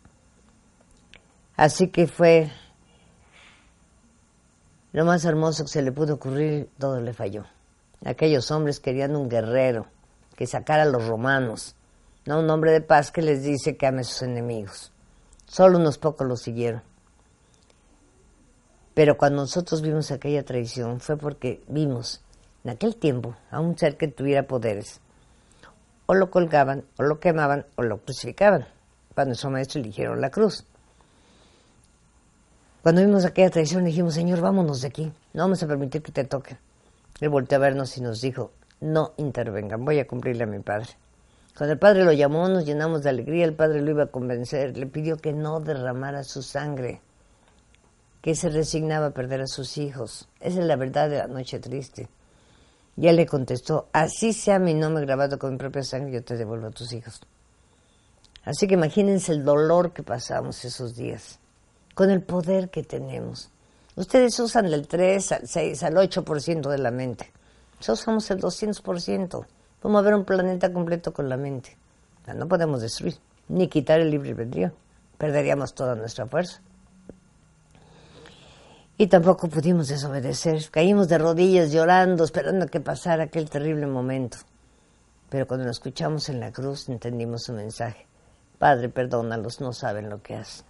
[1.56, 2.52] Así que fue
[4.92, 7.46] lo más hermoso que se le pudo ocurrir, todo le falló.
[8.04, 9.86] Aquellos hombres querían un guerrero
[10.36, 11.76] que sacara a los romanos,
[12.24, 14.92] no un hombre de paz que les dice que ame a sus enemigos.
[15.46, 16.82] Solo unos pocos lo siguieron.
[18.94, 22.22] Pero cuando nosotros vimos aquella traición fue porque vimos
[22.64, 25.00] en aquel tiempo a un ser que tuviera poderes.
[26.06, 28.66] O lo colgaban, o lo quemaban, o lo crucificaban.
[29.14, 30.64] Cuando su maestro eligieron la cruz.
[32.82, 35.12] Cuando vimos aquella traición dijimos, Señor, vámonos de aquí.
[35.34, 36.56] No vamos a permitir que te toque.
[37.20, 40.88] Él volteó a vernos y nos dijo, no intervengan, voy a cumplirle a mi padre.
[41.56, 44.76] Cuando el padre lo llamó, nos llenamos de alegría, el padre lo iba a convencer,
[44.76, 47.02] le pidió que no derramara su sangre
[48.22, 50.28] que se resignaba a perder a sus hijos.
[50.40, 52.08] Esa es la verdad de la noche triste.
[52.96, 56.66] Ya le contestó, así sea mi nombre grabado con mi propia sangre, yo te devuelvo
[56.66, 57.20] a tus hijos.
[58.44, 61.38] Así que imagínense el dolor que pasamos esos días,
[61.94, 63.50] con el poder que tenemos.
[64.00, 67.30] Ustedes usan del 3 al 6, al 8% de la mente.
[67.74, 69.46] Nosotros usamos el 200%.
[69.82, 71.76] Vamos a ver un planeta completo con la mente.
[72.34, 74.72] no podemos destruir, ni quitar el libre albedrío.
[75.18, 76.62] Perderíamos toda nuestra fuerza.
[78.96, 80.70] Y tampoco pudimos desobedecer.
[80.70, 84.38] Caímos de rodillas llorando, esperando que pasara aquel terrible momento.
[85.28, 88.06] Pero cuando lo escuchamos en la cruz entendimos su mensaje.
[88.58, 90.69] Padre, perdónalos, no saben lo que hacen.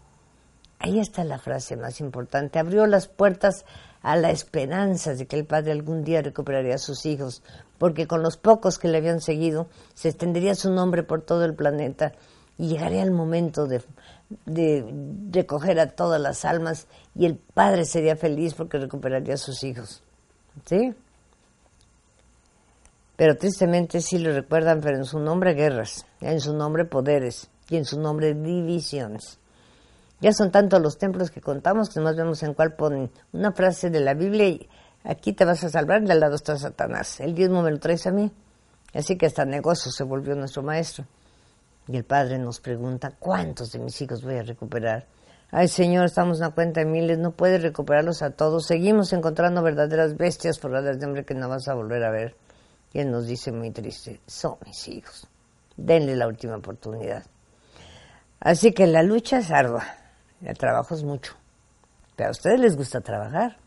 [0.82, 2.58] Ahí está la frase más importante.
[2.58, 3.66] Abrió las puertas
[4.00, 7.42] a la esperanza de que el Padre algún día recuperaría a sus hijos,
[7.76, 11.54] porque con los pocos que le habían seguido se extendería su nombre por todo el
[11.54, 12.12] planeta
[12.56, 13.82] y llegaría el momento de
[15.30, 20.02] recoger a todas las almas y el padre sería feliz porque recuperaría a sus hijos.
[20.64, 20.94] ¿Sí?
[23.16, 27.76] Pero tristemente sí lo recuerdan, pero en su nombre guerras, en su nombre poderes y
[27.76, 29.39] en su nombre divisiones.
[30.20, 33.88] Ya son tantos los templos que contamos que más vemos en cuál ponen una frase
[33.90, 34.68] de la Biblia y
[35.02, 37.20] aquí te vas a salvar, y al lado está Satanás.
[37.20, 38.30] El diezmo me lo traes a mí.
[38.92, 41.04] Así que hasta negocio se volvió nuestro maestro.
[41.88, 45.06] Y el padre nos pregunta, ¿cuántos de mis hijos voy a recuperar?
[45.50, 48.66] Ay, Señor, estamos en una cuenta de miles, no puedes recuperarlos a todos.
[48.66, 52.36] Seguimos encontrando verdaderas bestias forradas de hombre que no vas a volver a ver.
[52.92, 55.26] Y él nos dice muy triste, son mis hijos.
[55.76, 57.24] Denle la última oportunidad.
[58.38, 59.84] Así que la lucha es ardua,
[60.42, 61.34] el trabajo es mucho.
[62.16, 63.58] Pero a ustedes les gusta trabajar,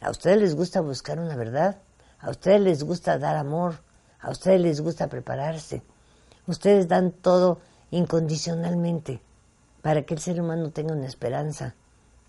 [0.00, 1.78] a ustedes les gusta buscar una verdad,
[2.20, 3.80] a ustedes les gusta dar amor,
[4.20, 5.82] a ustedes les gusta prepararse,
[6.46, 7.60] Ustedes dan todo
[7.90, 9.20] incondicionalmente
[9.80, 11.74] para que el ser humano tenga una esperanza,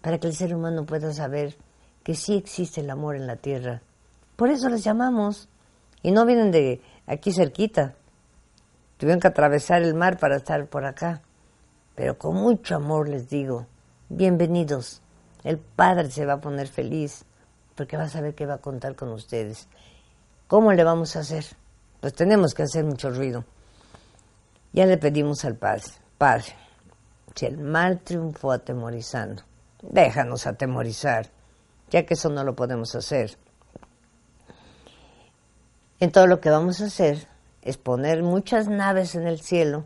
[0.01, 1.57] para que el ser humano pueda saber
[2.03, 3.81] que sí existe el amor en la tierra.
[4.35, 5.49] Por eso les llamamos.
[6.01, 7.95] Y no vienen de aquí cerquita.
[8.97, 11.23] Tuvieron que atravesar el mar para estar por acá.
[11.95, 13.65] Pero con mucho amor les digo,
[14.09, 15.01] bienvenidos.
[15.43, 17.25] El Padre se va a poner feliz
[17.75, 19.67] porque va a saber que va a contar con ustedes.
[20.47, 21.45] ¿Cómo le vamos a hacer?
[22.01, 23.45] Pues tenemos que hacer mucho ruido.
[24.73, 25.83] Ya le pedimos al Padre,
[26.17, 26.55] Padre,
[27.33, 29.43] si el mal triunfó atemorizando,
[29.81, 31.29] déjanos atemorizar,
[31.89, 33.37] ya que eso no lo podemos hacer.
[35.99, 37.27] En todo lo que vamos a hacer
[37.61, 39.85] es poner muchas naves en el cielo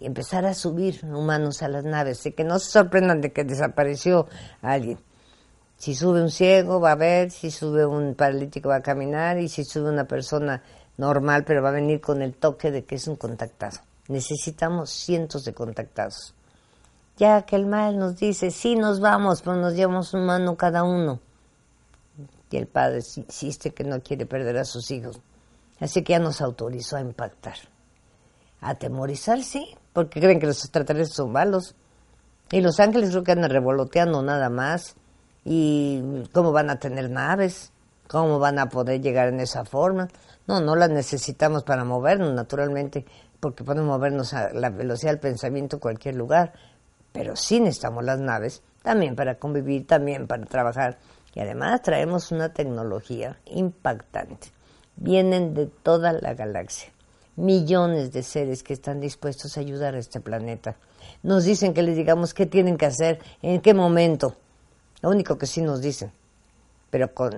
[0.00, 3.44] y empezar a subir humanos a las naves, y que no se sorprendan de que
[3.44, 4.26] desapareció
[4.62, 4.98] alguien.
[5.76, 9.48] Si sube un ciego va a ver, si sube un paralítico va a caminar y
[9.48, 10.62] si sube una persona
[10.96, 13.78] normal, pero va a venir con el toque de que es un contactado.
[14.08, 16.34] Necesitamos cientos de contactados.
[17.16, 20.82] Ya que el mal nos dice, sí nos vamos, pero nos llevamos un mano cada
[20.82, 21.20] uno.
[22.50, 25.20] Y el padre insiste que no quiere perder a sus hijos.
[25.78, 27.56] Así que ya nos autorizó a impactar.
[28.60, 31.74] Atemorizar, sí, porque creen que los extraterrestres son malos.
[32.52, 34.94] Y los ángeles creo que andan revoloteando nada más.
[35.44, 37.72] ¿Y cómo van a tener naves?
[38.06, 40.06] ¿Cómo van a poder llegar en esa forma?
[40.46, 43.06] No, no las necesitamos para movernos, naturalmente
[43.40, 46.52] porque podemos movernos a la velocidad del pensamiento en cualquier lugar,
[47.10, 50.98] pero sí necesitamos las naves también para convivir, también para trabajar.
[51.34, 54.52] Y además traemos una tecnología impactante.
[54.94, 56.92] Vienen de toda la galaxia,
[57.38, 60.76] millones de seres que están dispuestos a ayudar a este planeta.
[61.22, 64.36] Nos dicen que les digamos qué tienen que hacer, en qué momento.
[65.00, 66.12] Lo único que sí nos dicen.
[66.90, 67.32] Pero con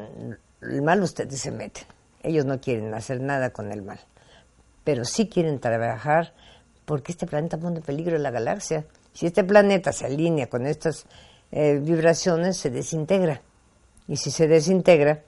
[0.63, 1.85] el mal ustedes se meten.
[2.23, 4.01] Ellos no quieren hacer nada con el mal.
[4.85, 6.33] Pero sí quieren trabajar
[6.85, 8.87] porque este planeta pone en peligro la galaxia.
[9.13, 11.07] Si este planeta se alinea con estas
[11.53, 13.43] eh, vibraciones, se desintegra.
[14.09, 15.23] Y si se desintegra,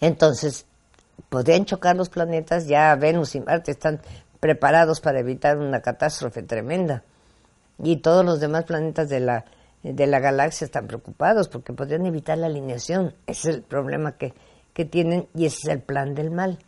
[0.00, 0.66] entonces
[1.28, 2.66] podrían chocar los planetas.
[2.66, 4.00] Ya Venus y Marte están
[4.40, 7.04] preparados para evitar una catástrofe tremenda.
[7.82, 9.44] Y todos los demás planetas de la,
[9.82, 13.14] de la galaxia están preocupados porque podrían evitar la alineación.
[13.26, 14.34] Ese es el problema que,
[14.72, 16.58] que tienen y ese es el plan del mal.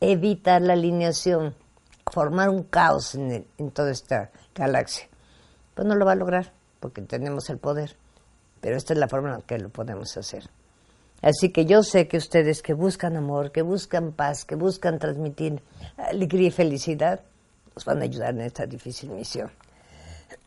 [0.00, 1.54] Evitar la alineación,
[2.12, 5.08] formar un caos en, en toda esta galaxia.
[5.74, 7.96] Pues no lo va a lograr porque tenemos el poder.
[8.60, 10.50] Pero esta es la forma en la que lo podemos hacer.
[11.20, 15.60] Así que yo sé que ustedes que buscan amor, que buscan paz, que buscan transmitir
[15.96, 17.20] alegría y felicidad,
[17.74, 19.50] nos van a ayudar en esta difícil misión.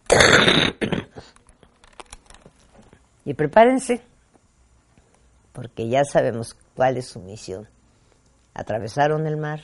[3.25, 4.01] y prepárense,
[5.51, 7.67] porque ya sabemos cuál es su misión.
[8.53, 9.61] Atravesaron el mar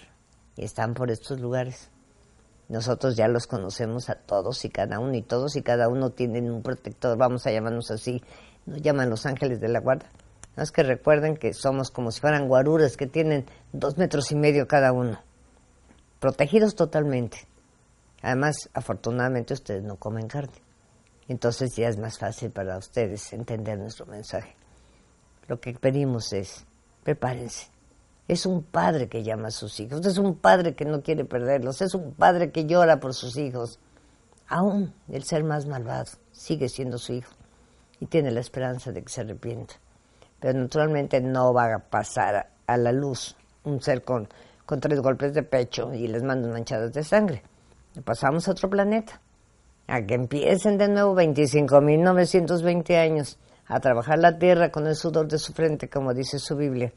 [0.58, 1.90] y están por estos lugares.
[2.68, 6.52] Nosotros ya los conocemos a todos y cada uno, y todos y cada uno tienen
[6.52, 8.22] un protector, vamos a llamarnos así,
[8.66, 10.10] nos llaman los ángeles de la guarda.
[10.58, 14.36] No es que recuerden que somos como si fueran guaruras que tienen dos metros y
[14.36, 15.22] medio cada uno,
[16.20, 17.48] protegidos totalmente.
[18.24, 20.60] Además, afortunadamente ustedes no comen carne,
[21.28, 24.56] entonces ya es más fácil para ustedes entender nuestro mensaje.
[25.48, 26.66] Lo que pedimos es,
[27.04, 27.68] prepárense,
[28.28, 31.84] es un padre que llama a sus hijos, es un padre que no quiere perderlos,
[31.84, 33.80] es un padre que llora por sus hijos.
[34.48, 37.32] Aún el ser más malvado sigue siendo su hijo
[38.00, 39.76] y tiene la esperanza de que se arrepienta.
[40.40, 44.28] Pero naturalmente no va a pasar a la luz un ser con,
[44.66, 47.44] con tres golpes de pecho y les manda manchadas de sangre.
[48.04, 49.20] Pasamos a otro planeta,
[49.88, 55.40] a que empiecen de nuevo 25.920 años a trabajar la tierra con el sudor de
[55.40, 56.94] su frente, como dice su Biblia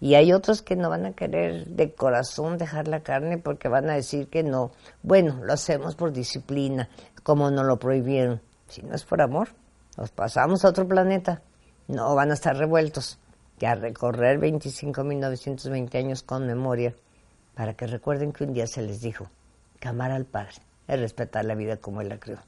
[0.00, 3.88] y hay otros que no van a querer de corazón dejar la carne porque van
[3.88, 4.72] a decir que no.
[5.02, 6.88] Bueno, lo hacemos por disciplina,
[7.22, 8.42] como no lo prohibieron.
[8.68, 9.48] Si no es por amor,
[9.96, 11.42] nos pasamos a otro planeta.
[11.88, 13.18] No van a estar revueltos.
[13.58, 16.94] Ya recorrer 25.920 años con memoria
[17.54, 19.30] para que recuerden que un día se les dijo
[19.80, 20.56] que amar al Padre
[20.88, 22.38] es respetar la vida como Él la creó.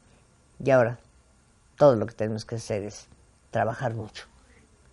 [0.62, 0.98] Y ahora,
[1.76, 3.08] todo lo que tenemos que hacer es
[3.50, 4.26] trabajar mucho,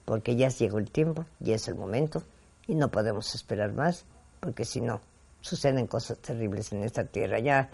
[0.06, 2.24] porque ya llegó el tiempo, ya es el momento
[2.68, 4.06] y no podemos esperar más,
[4.40, 5.02] porque si no,
[5.42, 7.40] suceden cosas terribles en esta tierra.
[7.40, 7.70] Ya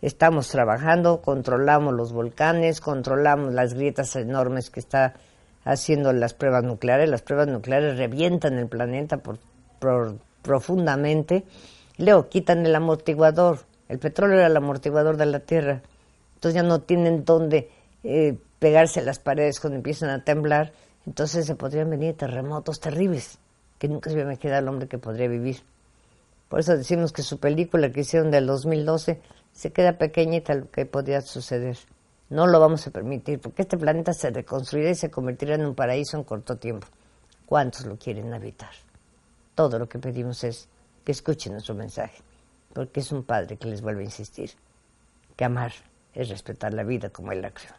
[0.00, 5.14] estamos trabajando, controlamos los volcanes, controlamos las grietas enormes que está
[5.64, 7.08] haciendo las pruebas nucleares.
[7.08, 9.38] Las pruebas nucleares revientan el planeta por,
[10.42, 11.44] profundamente.
[11.98, 13.60] Luego quitan el amortiguador.
[13.88, 15.82] El petróleo era el amortiguador de la Tierra.
[16.34, 17.70] Entonces ya no tienen dónde
[18.04, 20.72] eh, pegarse las paredes cuando empiezan a temblar.
[21.06, 23.38] Entonces se podrían venir terremotos terribles
[23.78, 25.62] que nunca se me queda el hombre que podría vivir.
[26.48, 29.20] Por eso decimos que su película que hicieron del 2012
[29.52, 31.78] se queda pequeñita lo que podría suceder.
[32.30, 35.74] No lo vamos a permitir, porque este planeta se reconstruirá y se convertirá en un
[35.74, 36.86] paraíso en corto tiempo.
[37.44, 38.70] ¿Cuántos lo quieren habitar?
[39.54, 40.68] Todo lo que pedimos es
[41.04, 42.22] que escuchen nuestro mensaje,
[42.72, 44.52] porque es un padre que les vuelve a insistir
[45.40, 45.72] que amar
[46.12, 47.72] es respetar la vida como él la creó.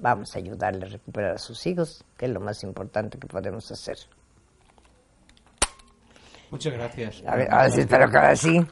[0.00, 3.70] Vamos a ayudarle a recuperar a sus hijos, que es lo más importante que podemos
[3.70, 3.96] hacer.
[6.50, 7.22] Muchas gracias.
[7.24, 8.66] A ver, ahora sí, espero que ahora sí.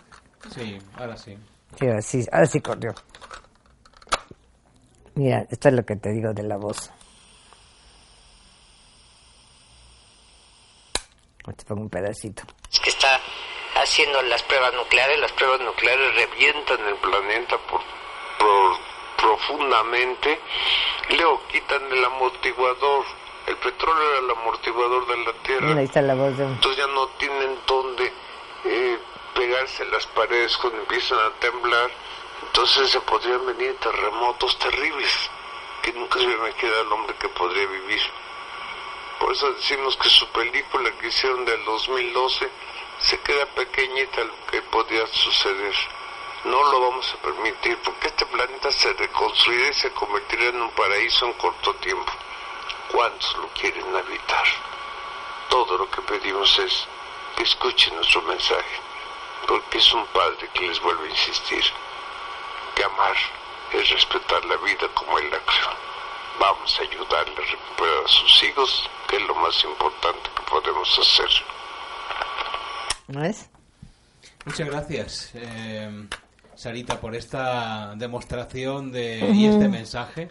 [0.51, 1.39] Sí, ahora sí.
[1.79, 2.95] Sí, ahora sí, ahora sí corrió.
[5.15, 6.91] Mira, esto es lo que te digo de la voz.
[11.45, 12.45] Te pongo un pedacito.
[12.71, 13.21] Es que está
[13.83, 17.81] haciendo las pruebas nucleares, las pruebas nucleares revientan el planeta por,
[18.39, 20.39] por profundamente,
[21.11, 23.05] luego quitan el amortiguador
[23.47, 25.79] el petróleo era el amortiguador de la tierra.
[25.79, 26.45] ahí está la voz de...
[26.45, 28.13] Entonces ya no tienen dónde
[28.65, 28.99] eh,
[29.35, 31.91] pegarse las paredes cuando empiezan a temblar.
[32.53, 35.31] Entonces se podrían venir terremotos terribles
[35.81, 38.03] que nunca se me queda el hombre que podría vivir.
[39.19, 42.51] Por eso decimos que su película que hicieron del 2012
[42.99, 45.75] se queda pequeñita lo que podría suceder.
[46.45, 50.71] No lo vamos a permitir porque este planeta se reconstruirá y se convertirá en un
[50.73, 52.13] paraíso en corto tiempo.
[52.91, 54.45] ¿Cuántos lo quieren habitar?
[55.49, 56.87] Todo lo que pedimos es
[57.35, 58.81] que escuchen nuestro mensaje,
[59.49, 61.65] porque es un padre que les vuelve a insistir
[62.83, 63.17] que amar
[63.73, 65.71] es respetar la vida como él la creó.
[66.41, 70.99] Vamos a ayudarle a recuperar a sus hijos, que es lo más importante que podemos
[70.99, 71.29] hacer.
[73.09, 73.49] ¿No es?
[74.45, 76.09] Muchas gracias, eh,
[76.55, 80.31] Sarita, por esta demostración de, y este mensaje.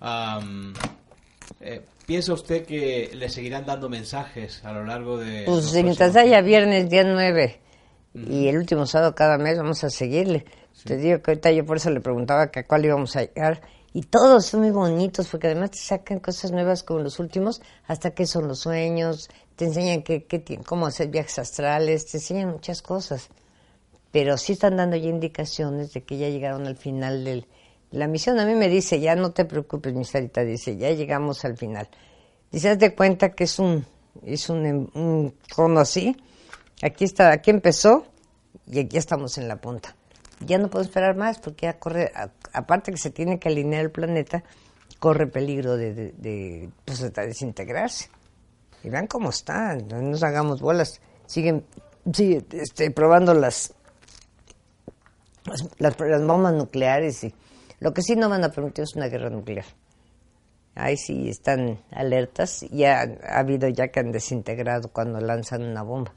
[0.00, 0.74] Am,
[1.60, 5.44] eh, ¿Piensa usted que le seguirán dando mensajes a lo largo de...
[5.46, 7.60] Pues mientras próximos haya viernes día 9
[8.14, 10.44] y el último sábado cada mes vamos a seguirle.
[10.84, 13.60] Te digo que ahorita yo por eso le preguntaba que a cuál íbamos a llegar.
[13.92, 18.10] Y todos son muy bonitos porque además te sacan cosas nuevas como los últimos, hasta
[18.10, 20.24] qué son los sueños, te enseñan ti-
[20.64, 23.28] cómo hacer viajes astrales, te enseñan muchas cosas.
[24.12, 27.44] Pero sí están dando ya indicaciones de que ya llegaron al final de
[27.90, 28.38] la misión.
[28.38, 31.88] A mí me dice, ya no te preocupes, mi Sarita, dice, ya llegamos al final.
[32.50, 33.84] Dice, haz de cuenta que es un,
[34.24, 36.16] es un, em- un así.
[36.82, 38.06] Aquí está, aquí empezó
[38.66, 39.94] y aquí estamos en la punta.
[40.46, 42.12] Ya no puedo esperar más porque ya corre,
[42.52, 44.44] aparte que se tiene que alinear el planeta,
[44.98, 48.08] corre peligro de, de, de, pues, de desintegrarse.
[48.84, 51.00] Y vean cómo están, no nos hagamos bolas.
[51.26, 51.64] Siguen
[52.12, 53.74] sigue, este, probando las,
[55.44, 57.34] las, las, las bombas nucleares y
[57.80, 59.66] lo que sí no van a permitir es una guerra nuclear.
[60.74, 62.64] Ahí sí están alertas.
[62.70, 66.14] Ya ha habido ya que han desintegrado cuando lanzan una bomba.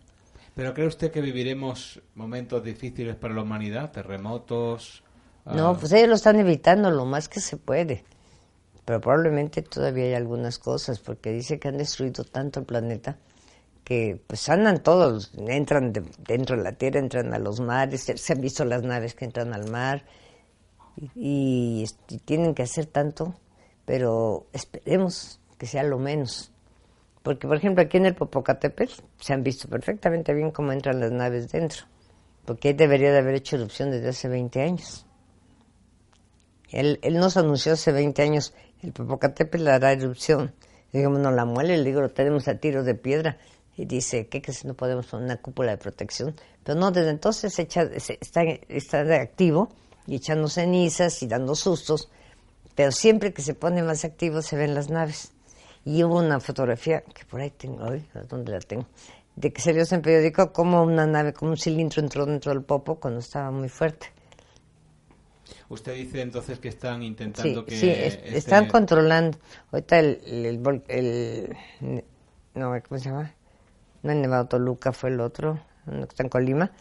[0.55, 3.91] ¿Pero cree usted que viviremos momentos difíciles para la humanidad?
[3.91, 5.03] ¿Terremotos?
[5.45, 8.03] ah, No, pues ellos lo están evitando lo más que se puede.
[8.85, 13.17] Pero probablemente todavía hay algunas cosas, porque dice que han destruido tanto el planeta
[13.85, 18.33] que pues andan todos, entran de- dentro de la Tierra, entran a los mares, se,
[18.33, 20.05] han visto las naves que entran al mar
[20.97, 23.35] y, y, este, tienen que hacer tanto,
[23.85, 26.51] pero esperemos que sea lo menos.
[27.23, 31.11] Porque, por ejemplo, aquí en el Popocatépetl se han visto perfectamente bien cómo entran las
[31.11, 31.85] naves dentro,
[32.45, 35.05] porque ahí debería de haber hecho erupción desde hace 20 años.
[36.69, 40.53] Él, él nos anunció hace 20 años, el Popocatépetl hará erupción.
[40.91, 43.37] Digamos, no la muele, le digo, lo tenemos a tiro de piedra.
[43.77, 46.35] Y dice, ¿qué que si no podemos poner una cúpula de protección?
[46.63, 49.69] Pero no, desde entonces echa, está, está activo
[50.05, 52.09] y echando cenizas y dando sustos.
[52.75, 55.31] Pero siempre que se pone más activo se ven las naves.
[55.85, 58.85] Y hubo una fotografía, que por ahí tengo, ay, ¿dónde la tengo?
[59.35, 62.95] De que salió en periódico como una nave, como un cilindro entró dentro del popo
[62.99, 64.07] cuando estaba muy fuerte.
[65.69, 67.77] Usted dice entonces que están Sí, intentando que...
[67.77, 69.37] sí, es- este- están controlando.
[69.71, 71.55] Ahorita el, el, vol- el-
[72.53, 73.33] no, ¿cómo se llama?
[74.03, 76.71] No en Nevado Toluca fue el otro, uno que está en Colima.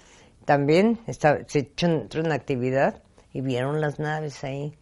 [0.45, 4.77] También está, se echó entró en actividad y vieron las naves ahí.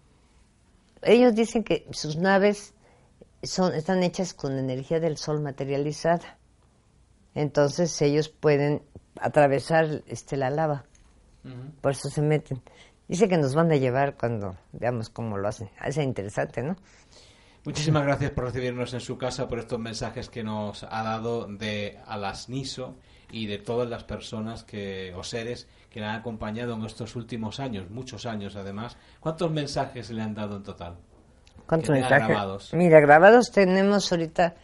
[1.03, 2.75] Ellos dicen que sus naves
[3.43, 6.39] son, están hechas con energía del sol materializada.
[7.35, 8.83] Entonces ellos pueden
[9.21, 10.85] atravesar este, la lava.
[11.81, 12.61] Por eso se meten.
[13.07, 15.71] Dice que nos van a llevar cuando veamos cómo lo hacen.
[15.83, 16.77] Es interesante, ¿no?
[17.65, 21.99] Muchísimas gracias por recibirnos en su casa, por estos mensajes que nos ha dado de
[22.07, 22.97] Alasniso
[23.31, 27.61] y de todas las personas que o seres que le han acompañado en estos últimos
[27.61, 28.97] años, muchos años además.
[29.21, 30.99] ¿Cuántos mensajes le han dado en total?
[31.69, 32.29] ¿Cuántos mensajes?
[32.29, 32.73] grabados.
[32.73, 34.55] Mira, grabados tenemos ahorita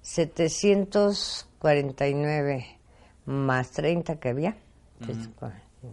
[0.00, 2.78] 749
[3.26, 4.56] más 30 que había.
[5.02, 5.04] O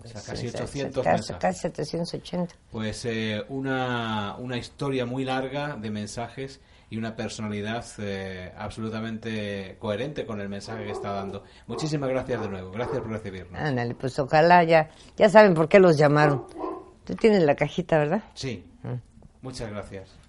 [0.08, 1.42] sea, casi sí, 800 casi, mensajes.
[1.42, 2.56] casi 780.
[2.72, 10.26] Pues eh, una, una historia muy larga de mensajes y una personalidad eh, absolutamente coherente
[10.26, 11.44] con el mensaje que está dando.
[11.68, 12.72] Muchísimas gracias de nuevo.
[12.72, 13.60] Gracias por recibirnos.
[13.60, 16.46] Ándale, pues ojalá ya, ya saben por qué los llamaron.
[17.04, 18.24] Tú tienes la cajita, ¿verdad?
[18.34, 18.66] Sí.
[19.42, 20.21] Muchas gracias.